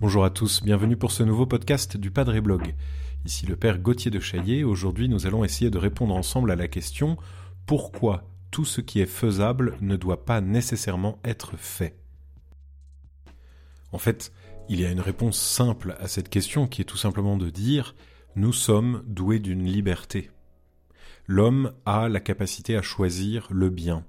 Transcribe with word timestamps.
Bonjour 0.00 0.24
à 0.24 0.30
tous, 0.30 0.62
bienvenue 0.62 0.96
pour 0.96 1.10
ce 1.10 1.22
nouveau 1.22 1.46
podcast 1.46 1.96
du 1.96 2.10
Padre 2.10 2.38
Blog. 2.40 2.74
Ici 3.24 3.46
le 3.46 3.56
Père 3.56 3.78
Gauthier 3.78 4.10
de 4.10 4.20
Chaillet. 4.20 4.62
Aujourd'hui, 4.62 5.08
nous 5.08 5.26
allons 5.26 5.42
essayer 5.42 5.70
de 5.70 5.78
répondre 5.78 6.14
ensemble 6.14 6.50
à 6.50 6.56
la 6.56 6.68
question 6.68 7.16
pourquoi 7.66 8.24
tout 8.50 8.64
ce 8.64 8.80
qui 8.80 9.00
est 9.00 9.06
faisable 9.06 9.76
ne 9.80 9.96
doit 9.96 10.24
pas 10.24 10.40
nécessairement 10.40 11.18
être 11.24 11.56
fait? 11.56 11.96
En 13.90 13.98
fait, 13.98 14.32
il 14.68 14.80
y 14.80 14.84
a 14.84 14.90
une 14.90 15.00
réponse 15.00 15.40
simple 15.40 15.96
à 15.98 16.08
cette 16.08 16.28
question 16.28 16.66
qui 16.66 16.82
est 16.82 16.86
tout 16.86 16.96
simplement 16.96 17.36
de 17.36 17.50
dire 17.50 17.94
nous 18.36 18.52
sommes 18.52 19.02
doués 19.06 19.38
d'une 19.38 19.64
liberté. 19.64 20.30
L'homme 21.26 21.72
a 21.84 22.08
la 22.08 22.20
capacité 22.20 22.76
à 22.76 22.82
choisir 22.82 23.48
le 23.50 23.68
bien, 23.68 24.04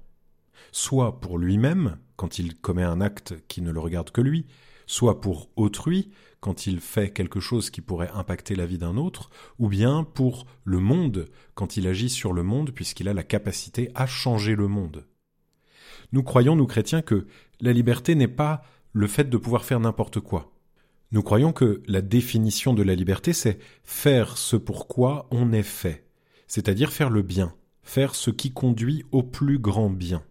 soit 0.70 1.20
pour 1.20 1.38
lui-même, 1.38 1.98
quand 2.16 2.38
il 2.38 2.56
commet 2.56 2.84
un 2.84 3.00
acte 3.00 3.34
qui 3.48 3.60
ne 3.60 3.72
le 3.72 3.80
regarde 3.80 4.10
que 4.10 4.20
lui, 4.20 4.46
soit 4.86 5.20
pour 5.20 5.50
autrui, 5.56 6.10
quand 6.40 6.66
il 6.66 6.80
fait 6.80 7.12
quelque 7.12 7.40
chose 7.40 7.70
qui 7.70 7.80
pourrait 7.80 8.10
impacter 8.14 8.54
la 8.54 8.66
vie 8.66 8.78
d'un 8.78 8.96
autre, 8.96 9.30
ou 9.58 9.68
bien 9.68 10.04
pour 10.04 10.46
le 10.64 10.78
monde, 10.78 11.26
quand 11.54 11.76
il 11.76 11.88
agit 11.88 12.08
sur 12.08 12.32
le 12.32 12.44
monde, 12.44 12.70
puisqu'il 12.70 13.08
a 13.08 13.14
la 13.14 13.24
capacité 13.24 13.90
à 13.94 14.06
changer 14.06 14.54
le 14.54 14.68
monde. 14.68 15.04
Nous 16.12 16.22
croyons, 16.22 16.56
nous 16.56 16.66
chrétiens, 16.66 17.02
que 17.02 17.26
la 17.60 17.72
liberté 17.72 18.14
n'est 18.14 18.28
pas 18.28 18.62
le 18.92 19.06
fait 19.06 19.28
de 19.28 19.36
pouvoir 19.36 19.64
faire 19.64 19.80
n'importe 19.80 20.20
quoi. 20.20 20.52
Nous 21.10 21.22
croyons 21.22 21.52
que 21.52 21.82
la 21.86 22.00
définition 22.00 22.74
de 22.74 22.82
la 22.82 22.94
liberté, 22.94 23.32
c'est 23.32 23.58
faire 23.82 24.38
ce 24.38 24.56
pour 24.56 24.86
quoi 24.86 25.26
on 25.30 25.52
est 25.52 25.62
fait, 25.62 26.07
c'est-à-dire 26.48 26.92
faire 26.92 27.10
le 27.10 27.22
bien, 27.22 27.54
faire 27.82 28.14
ce 28.14 28.30
qui 28.30 28.50
conduit 28.50 29.04
au 29.12 29.22
plus 29.22 29.58
grand 29.58 29.90
bien. 29.90 30.22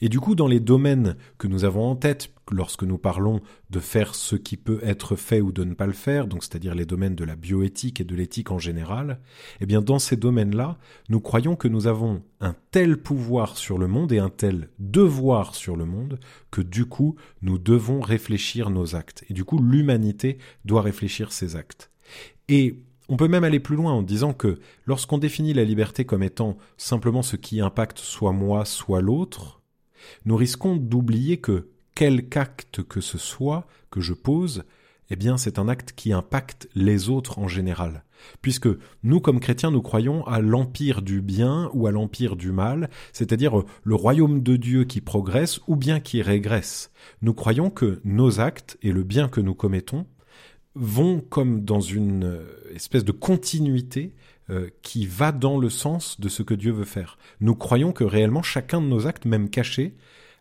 Et 0.00 0.08
du 0.08 0.20
coup, 0.20 0.34
dans 0.34 0.46
les 0.46 0.60
domaines 0.60 1.16
que 1.38 1.46
nous 1.46 1.64
avons 1.64 1.86
en 1.86 1.96
tête 1.96 2.30
lorsque 2.52 2.82
nous 2.82 2.98
parlons 2.98 3.40
de 3.70 3.80
faire 3.80 4.14
ce 4.14 4.36
qui 4.36 4.56
peut 4.56 4.78
être 4.82 5.16
fait 5.16 5.40
ou 5.40 5.52
de 5.52 5.64
ne 5.64 5.74
pas 5.74 5.86
le 5.86 5.92
faire, 5.92 6.26
donc 6.26 6.44
c'est-à-dire 6.44 6.74
les 6.74 6.84
domaines 6.84 7.14
de 7.14 7.24
la 7.24 7.34
bioéthique 7.34 8.00
et 8.00 8.04
de 8.04 8.14
l'éthique 8.14 8.50
en 8.50 8.58
général, 8.58 9.20
eh 9.60 9.66
bien 9.66 9.80
dans 9.80 9.98
ces 9.98 10.16
domaines-là, 10.16 10.78
nous 11.08 11.20
croyons 11.20 11.56
que 11.56 11.68
nous 11.68 11.86
avons 11.86 12.22
un 12.40 12.54
tel 12.70 12.98
pouvoir 12.98 13.56
sur 13.56 13.78
le 13.78 13.88
monde 13.88 14.12
et 14.12 14.18
un 14.18 14.30
tel 14.30 14.68
devoir 14.78 15.54
sur 15.54 15.76
le 15.76 15.86
monde 15.86 16.20
que 16.50 16.60
du 16.60 16.86
coup, 16.86 17.16
nous 17.42 17.58
devons 17.58 18.00
réfléchir 18.00 18.70
nos 18.70 18.94
actes. 18.94 19.24
Et 19.28 19.34
du 19.34 19.44
coup, 19.44 19.58
l'humanité 19.58 20.38
doit 20.64 20.82
réfléchir 20.82 21.32
ses 21.32 21.56
actes. 21.56 21.90
Et 22.48 22.84
on 23.08 23.16
peut 23.16 23.28
même 23.28 23.44
aller 23.44 23.60
plus 23.60 23.76
loin 23.76 23.92
en 23.92 24.02
disant 24.02 24.32
que 24.32 24.58
lorsqu'on 24.84 25.18
définit 25.18 25.54
la 25.54 25.64
liberté 25.64 26.04
comme 26.04 26.22
étant 26.22 26.56
simplement 26.76 27.22
ce 27.22 27.36
qui 27.36 27.60
impacte 27.60 27.98
soit 27.98 28.32
moi, 28.32 28.64
soit 28.64 29.00
l'autre, 29.00 29.62
nous 30.24 30.36
risquons 30.36 30.76
d'oublier 30.76 31.38
que 31.38 31.68
quelque 31.94 32.36
acte 32.36 32.82
que 32.82 33.00
ce 33.00 33.18
soit 33.18 33.66
que 33.90 34.00
je 34.00 34.12
pose, 34.12 34.64
eh 35.10 35.16
bien 35.16 35.36
c'est 35.36 35.58
un 35.58 35.68
acte 35.68 35.92
qui 35.92 36.12
impacte 36.12 36.68
les 36.74 37.08
autres 37.08 37.38
en 37.38 37.48
général. 37.48 38.04
Puisque 38.42 38.68
nous, 39.02 39.20
comme 39.20 39.40
chrétiens, 39.40 39.70
nous 39.70 39.82
croyons 39.82 40.26
à 40.26 40.40
l'empire 40.40 41.02
du 41.02 41.20
bien 41.20 41.70
ou 41.74 41.86
à 41.86 41.92
l'empire 41.92 42.34
du 42.34 42.50
mal, 42.50 42.90
c'est-à-dire 43.12 43.62
le 43.84 43.94
royaume 43.94 44.42
de 44.42 44.56
Dieu 44.56 44.84
qui 44.84 45.00
progresse 45.00 45.60
ou 45.68 45.76
bien 45.76 46.00
qui 46.00 46.22
régresse. 46.22 46.90
Nous 47.22 47.34
croyons 47.34 47.70
que 47.70 48.00
nos 48.04 48.40
actes 48.40 48.78
et 48.82 48.90
le 48.90 49.04
bien 49.04 49.28
que 49.28 49.40
nous 49.40 49.54
commettons 49.54 50.06
vont 50.76 51.20
comme 51.20 51.64
dans 51.64 51.80
une 51.80 52.40
espèce 52.74 53.04
de 53.04 53.12
continuité 53.12 54.12
euh, 54.48 54.68
qui 54.82 55.06
va 55.06 55.32
dans 55.32 55.58
le 55.58 55.68
sens 55.68 56.20
de 56.20 56.28
ce 56.28 56.44
que 56.44 56.54
Dieu 56.54 56.70
veut 56.70 56.84
faire. 56.84 57.18
Nous 57.40 57.56
croyons 57.56 57.90
que 57.90 58.04
réellement 58.04 58.42
chacun 58.42 58.80
de 58.80 58.86
nos 58.86 59.08
actes, 59.08 59.24
même 59.24 59.50
cachés, 59.50 59.96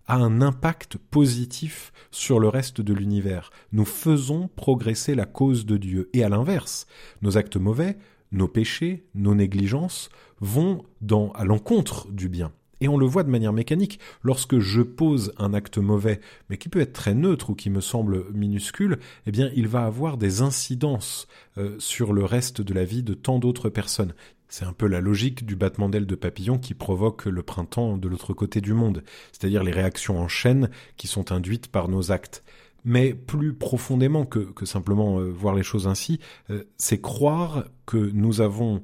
a 0.06 0.18
un 0.18 0.42
impact 0.42 0.98
positif 0.98 1.92
sur 2.12 2.40
le 2.40 2.48
reste 2.48 2.82
de 2.82 2.94
l'univers. 2.94 3.50
Nous 3.72 3.86
faisons 3.86 4.48
progresser 4.56 5.16
la 5.16 5.26
cause 5.26 5.66
de 5.66 5.78
Dieu. 5.78 6.12
Et 6.14 6.24
à 6.24 6.30
l'inverse, 6.30 6.86
nos 7.24 7.38
actes 7.38 7.58
mauvais, 7.58 7.98
nos 8.32 8.48
péchés, 8.48 9.06
nos 9.16 9.34
négligences 9.34 10.10
vont 10.40 10.86
dans, 11.02 11.32
à 11.32 11.44
l'encontre 11.44 12.12
du 12.12 12.30
bien. 12.30 12.52
Et 12.86 12.88
on 12.88 12.98
le 12.98 13.08
voit 13.08 13.24
de 13.24 13.32
manière 13.32 13.52
mécanique. 13.52 14.00
Lorsque 14.22 14.60
je 14.60 14.84
pose 14.84 15.34
un 15.40 15.56
acte 15.56 15.80
mauvais, 15.80 16.22
mais 16.52 16.58
qui 16.60 16.70
peut 16.70 16.82
être 16.82 16.94
très 16.94 17.16
neutre 17.16 17.50
ou 17.50 17.56
qui 17.56 17.72
me 17.72 17.82
semble 17.82 18.32
minuscule, 18.32 19.00
eh 19.26 19.32
bien, 19.32 19.50
il 19.56 19.68
va 19.68 19.86
avoir 19.86 20.18
des 20.18 20.42
incidences 20.42 21.28
euh, 21.58 21.78
sur 21.80 22.14
le 22.14 22.24
reste 22.24 22.62
de 22.62 22.76
la 22.76 22.86
vie 22.86 23.02
de 23.02 23.16
tant 23.16 23.40
d'autres 23.40 23.70
personnes. 23.70 24.14
C'est 24.50 24.66
un 24.66 24.72
peu 24.72 24.86
la 24.86 25.02
logique 25.02 25.48
du 25.48 25.56
battement 25.56 25.90
d'ailes 25.90 26.06
de 26.06 26.14
papillon 26.14 26.60
qui 26.60 26.76
provoque 26.76 27.26
le 27.26 27.42
printemps 27.42 27.98
de 27.98 28.08
l'autre 28.08 28.36
côté 28.36 28.62
du 28.62 28.74
monde, 28.74 29.04
c'est-à-dire 29.32 29.64
les 29.64 29.72
réactions 29.72 30.20
en 30.20 30.28
chaîne 30.28 30.70
qui 30.96 31.08
sont 31.08 31.32
induites 31.32 31.70
par 31.70 31.90
nos 31.90 32.12
actes. 32.12 32.44
Mais 32.84 33.16
plus 33.16 33.56
profondément 33.56 34.28
que, 34.28 34.54
simplement 34.64 35.20
euh, 35.20 35.32
voir 35.32 35.56
les 35.56 35.64
choses 35.64 35.88
ainsi, 35.88 36.20
euh, 36.52 36.66
c'est 36.78 37.02
croire 37.02 37.66
que 37.88 37.98
nous 37.98 38.42
avons 38.42 38.84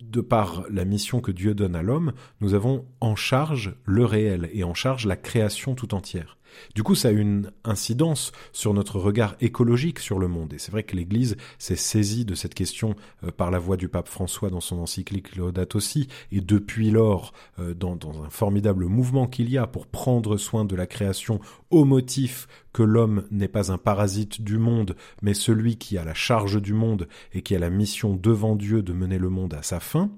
de 0.00 0.20
par 0.20 0.64
la 0.70 0.84
mission 0.84 1.20
que 1.20 1.32
Dieu 1.32 1.54
donne 1.54 1.76
à 1.76 1.82
l'homme, 1.82 2.12
nous 2.40 2.54
avons 2.54 2.86
en 3.00 3.16
charge 3.16 3.74
le 3.84 4.04
réel 4.04 4.48
et 4.52 4.64
en 4.64 4.74
charge 4.74 5.06
la 5.06 5.16
création 5.16 5.74
tout 5.74 5.94
entière. 5.94 6.38
Du 6.74 6.82
coup, 6.82 6.94
ça 6.94 7.08
a 7.08 7.12
une 7.12 7.52
incidence 7.64 8.32
sur 8.52 8.74
notre 8.74 8.98
regard 8.98 9.36
écologique 9.40 9.98
sur 9.98 10.18
le 10.18 10.28
monde. 10.28 10.52
Et 10.52 10.58
c'est 10.58 10.72
vrai 10.72 10.82
que 10.82 10.96
l'Église 10.96 11.36
s'est 11.58 11.76
saisie 11.76 12.24
de 12.24 12.34
cette 12.34 12.54
question 12.54 12.96
euh, 13.24 13.30
par 13.30 13.50
la 13.50 13.58
voix 13.58 13.76
du 13.76 13.88
pape 13.88 14.08
François 14.08 14.50
dans 14.50 14.60
son 14.60 14.78
encyclique 14.78 15.36
Laudato 15.36 15.76
aussi, 15.76 16.08
et 16.32 16.40
depuis 16.40 16.90
lors, 16.90 17.32
euh, 17.58 17.74
dans, 17.74 17.96
dans 17.96 18.22
un 18.22 18.30
formidable 18.30 18.86
mouvement 18.86 19.26
qu'il 19.26 19.50
y 19.50 19.58
a 19.58 19.66
pour 19.66 19.86
prendre 19.86 20.38
soin 20.38 20.64
de 20.64 20.74
la 20.74 20.86
création 20.86 21.38
au 21.70 21.84
motif 21.84 22.48
que 22.72 22.82
l'homme 22.82 23.26
n'est 23.30 23.48
pas 23.48 23.70
un 23.70 23.78
parasite 23.78 24.40
du 24.42 24.58
monde, 24.58 24.96
mais 25.22 25.34
celui 25.34 25.76
qui 25.76 25.98
a 25.98 26.04
la 26.04 26.14
charge 26.14 26.60
du 26.60 26.72
monde 26.72 27.08
et 27.32 27.42
qui 27.42 27.54
a 27.54 27.58
la 27.58 27.70
mission 27.70 28.14
devant 28.14 28.56
Dieu 28.56 28.82
de 28.82 28.92
mener 28.92 29.18
le 29.18 29.28
monde 29.28 29.54
à 29.54 29.62
sa 29.62 29.80
fin. 29.80 30.10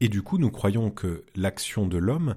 Et 0.00 0.08
du 0.08 0.22
coup, 0.22 0.38
nous 0.38 0.50
croyons 0.50 0.90
que 0.90 1.24
l'action 1.34 1.86
de 1.86 1.96
l'homme 1.96 2.34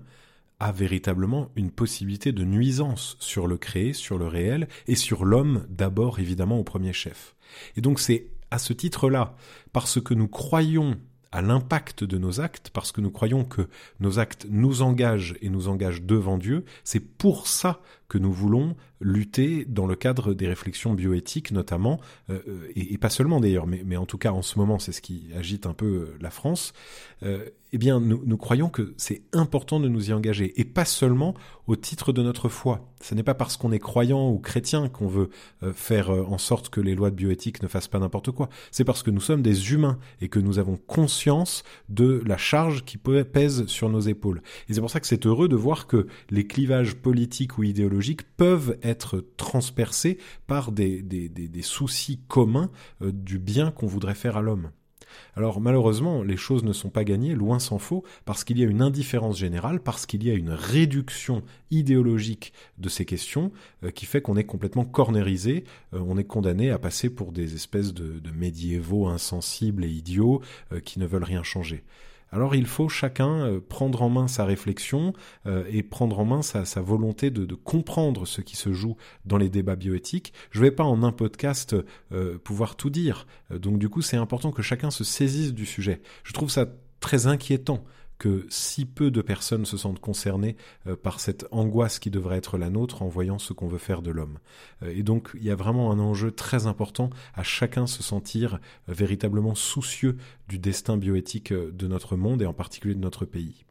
a 0.59 0.71
véritablement 0.71 1.49
une 1.55 1.71
possibilité 1.71 2.31
de 2.31 2.43
nuisance 2.43 3.15
sur 3.19 3.47
le 3.47 3.57
créé, 3.57 3.93
sur 3.93 4.17
le 4.17 4.27
réel, 4.27 4.67
et 4.87 4.95
sur 4.95 5.25
l'homme 5.25 5.65
d'abord 5.69 6.19
évidemment 6.19 6.59
au 6.59 6.63
premier 6.63 6.93
chef. 6.93 7.35
Et 7.75 7.81
donc 7.81 7.99
c'est 7.99 8.27
à 8.51 8.59
ce 8.59 8.73
titre-là, 8.73 9.35
parce 9.73 10.01
que 10.01 10.13
nous 10.13 10.27
croyons 10.27 10.97
à 11.31 11.41
l'impact 11.41 12.03
de 12.03 12.17
nos 12.17 12.41
actes, 12.41 12.71
parce 12.71 12.91
que 12.91 13.01
nous 13.01 13.11
croyons 13.11 13.45
que 13.45 13.67
nos 13.99 14.17
actes 14.19 14.47
nous 14.49 14.81
engagent 14.81 15.35
et 15.41 15.49
nous 15.49 15.67
engagent 15.67 16.01
devant 16.01 16.37
Dieu, 16.37 16.65
c'est 16.83 16.99
pour 16.99 17.47
ça 17.47 17.81
que 18.07 18.17
nous 18.17 18.31
voulons 18.31 18.75
lutter 18.99 19.65
dans 19.65 19.87
le 19.87 19.95
cadre 19.95 20.33
des 20.33 20.47
réflexions 20.47 20.93
bioéthiques 20.93 21.51
notamment, 21.51 21.99
euh, 22.29 22.39
et, 22.75 22.97
pas 22.97 23.09
seulement 23.09 23.39
d'ailleurs, 23.39 23.67
mais, 23.67 23.81
mais, 23.85 23.97
en 23.97 24.05
tout 24.05 24.17
cas 24.17 24.31
en 24.31 24.41
ce 24.41 24.59
moment 24.59 24.79
c'est 24.79 24.91
ce 24.91 25.01
qui 25.01 25.27
agite 25.35 25.65
un 25.65 25.73
peu 25.73 25.85
euh, 25.85 26.17
la 26.19 26.29
France, 26.29 26.73
euh, 27.23 27.45
eh 27.71 27.77
bien 27.77 27.99
nous, 27.99 28.21
nous 28.25 28.37
croyons 28.37 28.69
que 28.69 28.93
c'est 28.97 29.21
important 29.31 29.79
de 29.79 29.87
nous 29.87 30.09
y 30.09 30.13
engager, 30.13 30.59
et 30.59 30.65
pas 30.65 30.85
seulement 30.85 31.33
au 31.67 31.75
titre 31.75 32.11
de 32.11 32.23
notre 32.23 32.49
foi. 32.49 32.91
Ce 32.99 33.13
n'est 33.13 33.23
pas 33.23 33.35
parce 33.35 33.57
qu'on 33.57 33.71
est 33.71 33.79
croyant 33.79 34.31
ou 34.31 34.39
chrétien 34.39 34.89
qu'on 34.89 35.07
veut 35.07 35.29
faire 35.73 36.09
en 36.09 36.39
sorte 36.39 36.69
que 36.69 36.81
les 36.81 36.95
lois 36.95 37.11
de 37.11 37.15
bioéthique 37.15 37.61
ne 37.61 37.67
fassent 37.67 37.87
pas 37.87 37.99
n'importe 37.99 38.31
quoi, 38.31 38.49
c'est 38.71 38.83
parce 38.83 39.03
que 39.03 39.11
nous 39.11 39.21
sommes 39.21 39.43
des 39.43 39.71
humains 39.71 39.99
et 40.19 40.29
que 40.29 40.39
nous 40.39 40.57
avons 40.57 40.77
conscience 40.87 41.63
de 41.89 42.23
la 42.25 42.37
charge 42.37 42.85
qui 42.85 42.97
pèse 42.97 43.67
sur 43.67 43.87
nos 43.87 43.99
épaules. 43.99 44.41
Et 44.67 44.73
c'est 44.73 44.81
pour 44.81 44.89
ça 44.89 44.99
que 44.99 45.05
c'est 45.05 45.27
heureux 45.27 45.47
de 45.47 45.55
voir 45.55 45.85
que 45.85 46.07
les 46.31 46.47
clivages 46.47 46.95
politiques 46.95 47.59
ou 47.59 47.63
idéologiques 47.63 48.23
peuvent 48.35 48.77
être 48.81 48.88
transpercés 48.95 50.17
par 50.47 50.71
des, 50.71 51.03
soucis 51.61 52.19
communs 52.27 52.71
euh, 53.01 53.11
du 53.11 53.39
bien 53.39 53.71
qu'on 53.71 53.87
voudrait 53.87 54.15
faire 54.15 54.37
à 54.37 54.41
l'homme. 54.41 54.71
Alors 55.35 55.59
malheureusement, 55.59 56.21
les 56.21 56.37
choses 56.37 56.63
ne 56.63 56.71
sont 56.71 56.89
pas 56.89 57.03
gagnées, 57.03 57.33
loin 57.33 57.57
s'en 57.57 57.79
faut, 57.79 58.03
parce 58.25 58.43
qu'il 58.43 58.59
y 58.59 58.63
a 58.63 58.67
une 58.67 58.81
indifférence 58.81 59.37
générale, 59.37 59.81
parce 59.81 60.05
qu'il 60.05 60.23
y 60.23 60.29
a 60.29 60.35
une 60.35 60.51
réduction 60.51 61.41
idéologique 61.71 62.53
de 62.77 62.89
ces 62.89 63.05
questions 63.05 63.51
euh, 63.83 63.89
qui 63.89 64.05
fait 64.05 64.21
qu'on 64.21 64.37
est 64.37 64.43
complètement 64.43 64.85
cornérisé, 64.85 65.63
euh, 65.93 66.03
on 66.05 66.17
est 66.17 66.25
condamné 66.25 66.69
à 66.69 66.77
passer 66.77 67.09
pour 67.09 67.31
des 67.31 67.55
espèces 67.55 67.93
de, 67.93 68.21
médiévaux 68.31 69.07
insensibles 69.07 69.83
et 69.83 69.89
idiots 69.89 70.41
qui 70.85 70.99
ne 70.99 71.05
veulent 71.05 71.23
rien 71.23 71.43
changer. 71.43 71.83
Alors 72.31 72.55
il 72.55 72.65
faut 72.65 72.89
chacun 72.89 73.45
euh, 73.45 73.59
prendre 73.59 74.01
en 74.01 74.09
main 74.09 74.27
sa 74.27 74.45
réflexion 74.45 75.13
euh, 75.45 75.63
et 75.69 75.83
prendre 75.83 76.19
en 76.19 76.25
main 76.25 76.41
sa, 76.41 76.63
volonté 76.81 77.31
de, 77.31 77.55
comprendre 77.55 78.25
ce 78.25 78.41
qui 78.41 78.55
se 78.55 78.73
joue 78.73 78.95
dans 79.25 79.37
les 79.37 79.49
débats 79.49 79.75
bioéthiques. 79.75 80.33
Je 80.51 80.59
ne 80.59 80.65
vais 80.65 80.71
pas 80.71 80.83
en 80.83 81.03
un 81.03 81.11
podcast 81.11 81.75
euh, 82.11 82.37
pouvoir 82.37 82.75
tout 82.75 82.89
dire, 82.89 83.27
donc 83.51 83.79
du 83.79 83.89
coup 83.89 84.01
c'est 84.01 84.17
important 84.17 84.51
que 84.51 84.61
chacun 84.61 84.91
se 84.91 85.03
saisisse 85.03 85.53
du 85.53 85.65
sujet. 85.65 86.01
Je 86.23 86.33
trouve 86.33 86.49
ça 86.49 86.67
très 86.99 87.27
inquiétant 87.27 87.83
que 88.19 88.45
si 88.49 88.85
peu 88.85 89.09
de 89.09 89.21
personnes 89.21 89.65
se 89.65 89.77
sentent 89.77 89.99
concernées 89.99 90.55
euh, 90.85 90.95
par 90.95 91.19
cette 91.19 91.47
angoisse 91.51 91.97
qui 91.97 92.11
devrait 92.11 92.37
être 92.37 92.57
la 92.57 92.69
nôtre 92.69 93.01
en 93.01 93.07
voyant 93.07 93.39
ce 93.39 93.53
qu'on 93.53 93.67
veut 93.67 93.79
faire 93.79 94.01
de 94.01 94.11
l'homme. 94.11 94.37
Euh, 94.83 94.93
et 94.95 95.01
donc 95.01 95.31
il 95.35 95.43
y 95.43 95.49
a 95.49 95.55
vraiment 95.55 95.91
un 95.91 95.99
enjeu 95.99 96.31
très 96.31 96.67
important 96.67 97.09
à 97.33 97.43
chacun 97.43 97.87
se 97.87 98.03
sentir 98.03 98.55
euh, 98.89 98.93
véritablement 98.93 99.55
soucieux 99.55 100.17
du 100.47 100.59
destin 100.59 100.97
bioéthique 100.97 101.53
de 101.53 101.87
notre 101.87 102.17
monde 102.17 102.41
et 102.41 102.45
en 102.45 102.53
particulier 102.53 102.93
de 102.93 102.99
notre 102.99 103.25
pays. 103.25 103.65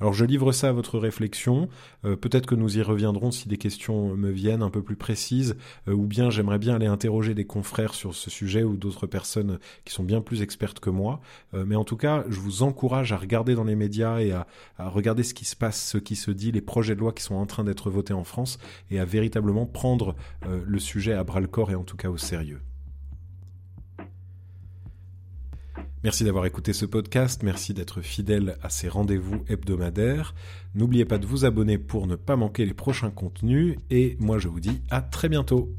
Alors 0.00 0.12
je 0.12 0.24
livre 0.24 0.52
ça 0.52 0.68
à 0.68 0.72
votre 0.72 0.98
réflexion, 0.98 1.68
euh, 2.04 2.16
peut-être 2.16 2.46
que 2.46 2.54
nous 2.54 2.78
y 2.78 2.82
reviendrons 2.82 3.30
si 3.30 3.48
des 3.48 3.56
questions 3.56 4.16
me 4.16 4.30
viennent 4.30 4.62
un 4.62 4.70
peu 4.70 4.82
plus 4.82 4.96
précises, 4.96 5.56
euh, 5.88 5.92
ou 5.92 6.06
bien 6.06 6.30
j'aimerais 6.30 6.58
bien 6.58 6.74
aller 6.74 6.86
interroger 6.86 7.34
des 7.34 7.44
confrères 7.44 7.94
sur 7.94 8.14
ce 8.14 8.30
sujet 8.30 8.62
ou 8.62 8.76
d'autres 8.76 9.06
personnes 9.06 9.58
qui 9.84 9.92
sont 9.92 10.02
bien 10.02 10.20
plus 10.20 10.42
expertes 10.42 10.80
que 10.80 10.90
moi, 10.90 11.20
euh, 11.54 11.64
mais 11.66 11.76
en 11.76 11.84
tout 11.84 11.96
cas 11.96 12.24
je 12.28 12.40
vous 12.40 12.62
encourage 12.62 13.12
à 13.12 13.16
regarder 13.16 13.54
dans 13.54 13.64
les 13.64 13.76
médias 13.76 14.18
et 14.18 14.32
à, 14.32 14.46
à, 14.78 14.88
regarder 14.88 15.22
ce 15.22 15.34
qui 15.34 15.44
se 15.44 15.56
passe, 15.56 15.82
ce 15.82 15.98
qui 15.98 16.16
se 16.16 16.30
dit, 16.30 16.52
les 16.52 16.60
projets 16.60 16.94
de 16.94 17.00
loi 17.00 17.12
qui 17.12 17.22
sont 17.22 17.36
en 17.36 17.46
train 17.46 17.64
d'être 17.64 17.90
votés 17.90 18.14
en 18.14 18.24
France, 18.24 18.58
et 18.90 18.98
à 18.98 19.04
véritablement 19.04 19.66
prendre 19.66 20.14
le 20.46 20.78
sujet 20.78 21.12
à 21.12 21.24
bras 21.24 21.40
le 21.40 21.46
corps 21.46 21.70
et 21.70 21.74
en 21.74 21.84
tout 21.84 21.96
cas 21.96 22.08
au 22.08 22.16
sérieux. 22.16 22.60
Merci 26.04 26.22
d'avoir 26.22 26.44
écouté 26.44 26.74
ce 26.74 26.84
podcast, 26.84 27.42
merci 27.42 27.72
d'être 27.72 28.02
fidèle 28.02 28.58
à 28.62 28.68
ces 28.68 28.88
rendez-vous 28.88 29.42
hebdomadaires. 29.48 30.34
N'oubliez 30.74 31.06
pas 31.06 31.16
de 31.16 31.24
vous 31.24 31.46
abonner 31.46 31.78
pour 31.78 32.06
ne 32.06 32.14
pas 32.14 32.36
manquer 32.36 32.66
les 32.66 32.74
prochains 32.74 33.10
contenus 33.10 33.78
et 33.88 34.18
moi 34.20 34.38
je 34.38 34.48
vous 34.48 34.60
dis 34.60 34.82
à 34.90 35.00
très 35.00 35.30
bientôt. 35.30 35.72